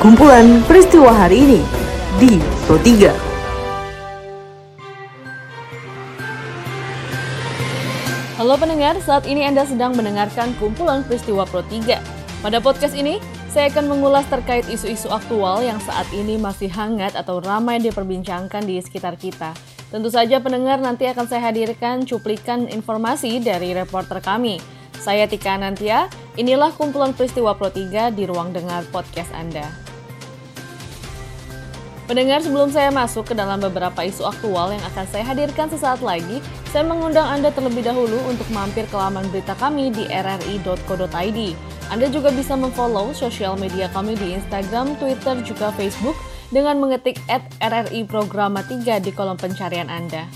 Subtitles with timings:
[0.00, 1.60] Kumpulan peristiwa hari ini
[2.16, 3.12] di Pro 3.
[8.40, 12.00] Halo pendengar, saat ini Anda sedang mendengarkan kumpulan peristiwa Pro 3.
[12.40, 13.20] Pada podcast ini,
[13.52, 18.80] saya akan mengulas terkait isu-isu aktual yang saat ini masih hangat atau ramai diperbincangkan di
[18.80, 19.52] sekitar kita.
[19.92, 24.64] Tentu saja pendengar nanti akan saya hadirkan cuplikan informasi dari reporter kami.
[24.96, 26.08] Saya Tika Nantia,
[26.40, 29.89] inilah kumpulan peristiwa Pro 3 di ruang dengar podcast Anda.
[32.10, 36.42] Pendengar, sebelum saya masuk ke dalam beberapa isu aktual yang akan saya hadirkan sesaat lagi,
[36.74, 41.40] saya mengundang Anda terlebih dahulu untuk mampir ke laman berita kami di rri.co.id.
[41.86, 46.18] Anda juga bisa memfollow sosial media kami di Instagram, Twitter, juga Facebook
[46.50, 50.26] dengan mengetik at RRI Programa 3 di kolom pencarian Anda.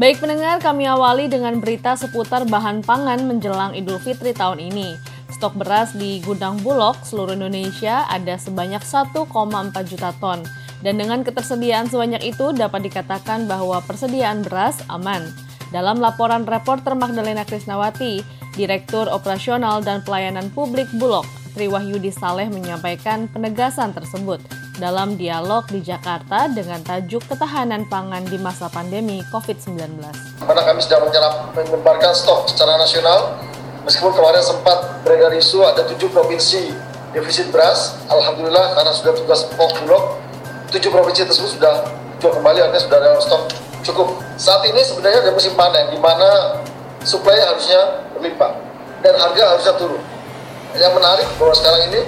[0.00, 5.11] Baik pendengar, kami awali dengan berita seputar bahan pangan menjelang Idul Fitri tahun ini.
[5.32, 9.32] Stok beras di gudang Bulog seluruh Indonesia ada sebanyak 1,4
[9.88, 10.44] juta ton.
[10.84, 15.24] Dan dengan ketersediaan sebanyak itu dapat dikatakan bahwa persediaan beras aman.
[15.72, 18.20] Dalam laporan reporter Magdalena Krisnawati,
[18.52, 21.24] Direktur Operasional dan Pelayanan Publik Bulog,
[21.56, 24.42] Triwahyudi Saleh menyampaikan penegasan tersebut
[24.76, 30.00] dalam dialog di Jakarta dengan tajuk ketahanan pangan di masa pandemi COVID-19.
[30.44, 31.08] Karena kami sedang
[31.56, 33.36] menyebarkan stok secara nasional,
[33.82, 36.70] Meskipun kemarin sempat beredar isu ada tujuh provinsi
[37.10, 40.04] defisit beras, alhamdulillah karena sudah tugas pokok bulog,
[40.70, 41.90] tujuh provinsi tersebut sudah
[42.22, 43.42] jual kembali artinya sudah ada stok
[43.82, 44.08] cukup.
[44.38, 46.62] Saat ini sebenarnya ada musim panen di mana
[47.02, 48.54] suplai harusnya berlimpah
[49.02, 50.02] dan harga harusnya turun.
[50.78, 52.00] Yang menarik bahwa sekarang ini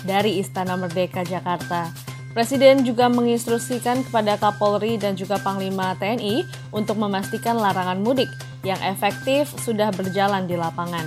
[0.08, 2.07] dari Istana Merdeka Jakarta.
[2.38, 8.30] Presiden juga menginstruksikan kepada Kapolri dan juga Panglima TNI untuk memastikan larangan mudik
[8.62, 11.02] yang efektif sudah berjalan di lapangan.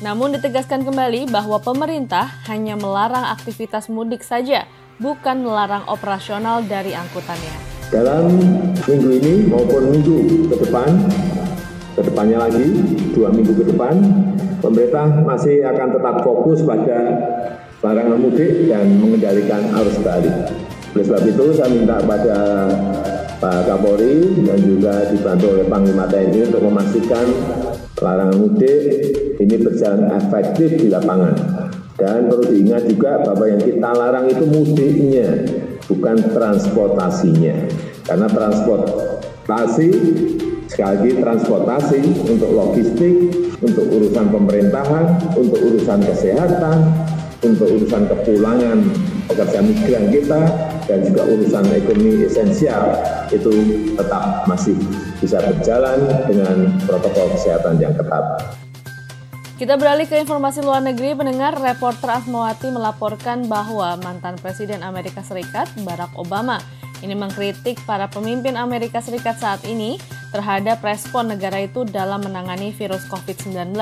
[0.00, 4.64] Namun ditegaskan kembali bahwa pemerintah hanya melarang aktivitas mudik saja,
[4.96, 7.60] bukan melarang operasional dari angkutannya.
[7.92, 8.40] Dalam
[8.80, 10.96] minggu ini maupun minggu ke depan,
[11.92, 12.68] ke depannya lagi,
[13.12, 14.00] dua minggu ke depan,
[14.64, 17.20] pemerintah masih akan tetap fokus pada
[17.84, 20.69] larangan mudik dan mengendalikan arus balik.
[20.90, 22.38] Oleh sebab itu saya minta kepada
[23.40, 27.26] Pak Kapolri dan juga dibantu oleh Panglima TNI untuk memastikan
[28.02, 28.82] larangan mudik
[29.40, 31.36] ini berjalan efektif di lapangan.
[31.96, 35.28] Dan perlu diingat juga bahwa yang kita larang itu mudiknya,
[35.84, 37.68] bukan transportasinya.
[38.08, 39.88] Karena transportasi,
[40.64, 43.14] sekali lagi transportasi untuk logistik,
[43.60, 45.04] untuk urusan pemerintahan,
[45.36, 46.78] untuk urusan kesehatan,
[47.44, 48.78] untuk urusan kepulangan
[49.28, 50.40] pekerja migran kita,
[50.90, 52.98] dan juga urusan ekonomi esensial
[53.30, 53.50] itu
[53.94, 54.74] tetap masih
[55.22, 58.58] bisa berjalan dengan protokol kesehatan yang ketat.
[59.54, 65.70] Kita beralih ke informasi luar negeri, pendengar reporter Asmawati melaporkan bahwa mantan Presiden Amerika Serikat
[65.86, 66.58] Barack Obama
[67.04, 70.00] ini mengkritik para pemimpin Amerika Serikat saat ini
[70.32, 73.76] terhadap respon negara itu dalam menangani virus COVID-19.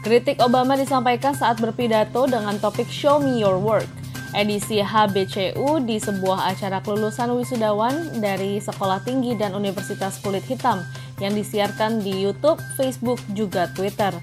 [0.00, 3.99] Kritik Obama disampaikan saat berpidato dengan topik Show Me Your Work
[4.32, 10.86] edisi HBCU di sebuah acara kelulusan wisudawan dari Sekolah Tinggi dan Universitas Kulit Hitam
[11.18, 14.14] yang disiarkan di YouTube, Facebook, juga Twitter.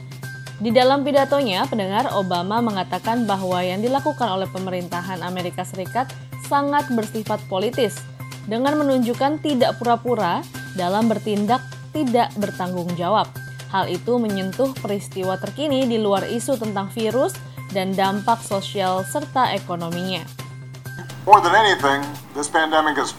[0.57, 6.09] Di dalam pidatonya, pendengar Obama mengatakan bahwa yang dilakukan oleh pemerintahan Amerika Serikat
[6.49, 8.01] sangat bersifat politis,
[8.49, 10.41] dengan menunjukkan tidak pura-pura
[10.73, 11.61] dalam bertindak
[11.91, 13.27] tidak bertanggung jawab.
[13.67, 17.35] Hal itu menyentuh peristiwa terkini di luar isu tentang virus
[17.71, 20.23] dan dampak sosial serta ekonominya.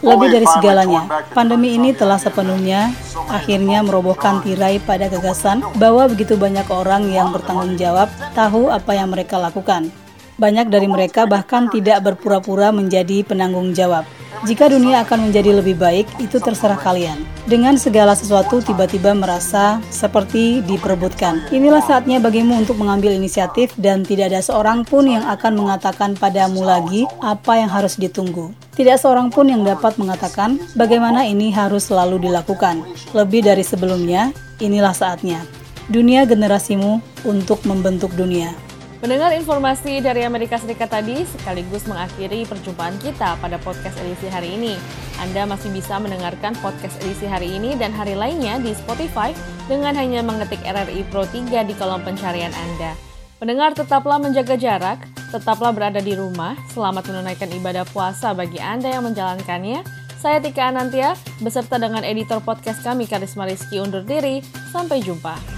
[0.00, 1.00] Lebih dari segalanya,
[1.36, 2.88] pandemi ini telah sepenuhnya
[3.28, 9.12] akhirnya merobohkan tirai pada gagasan bahwa begitu banyak orang yang bertanggung jawab tahu apa yang
[9.12, 9.92] mereka lakukan.
[10.40, 14.08] Banyak dari mereka bahkan tidak berpura-pura menjadi penanggung jawab.
[14.46, 17.18] Jika dunia akan menjadi lebih baik, itu terserah kalian.
[17.48, 21.50] Dengan segala sesuatu tiba-tiba merasa seperti diperebutkan.
[21.50, 26.62] Inilah saatnya bagimu untuk mengambil inisiatif dan tidak ada seorang pun yang akan mengatakan padamu
[26.62, 28.54] lagi apa yang harus ditunggu.
[28.78, 32.86] Tidak seorang pun yang dapat mengatakan bagaimana ini harus selalu dilakukan.
[33.10, 34.30] Lebih dari sebelumnya,
[34.62, 35.42] inilah saatnya.
[35.90, 38.67] Dunia generasimu untuk membentuk dunia.
[38.98, 44.74] Mendengar informasi dari Amerika Serikat tadi sekaligus mengakhiri perjumpaan kita pada podcast edisi hari ini.
[45.22, 49.30] Anda masih bisa mendengarkan podcast edisi hari ini dan hari lainnya di Spotify
[49.70, 52.98] dengan hanya mengetik RRI Pro 3 di kolom pencarian Anda.
[53.38, 54.98] Pendengar tetaplah menjaga jarak,
[55.30, 59.86] tetaplah berada di rumah, selamat menunaikan ibadah puasa bagi Anda yang menjalankannya.
[60.18, 64.42] Saya Tika Anantia, beserta dengan editor podcast kami Karisma Rizky undur diri.
[64.74, 65.57] Sampai jumpa